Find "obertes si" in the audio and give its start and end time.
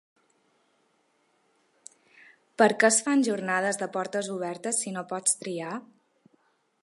4.39-4.95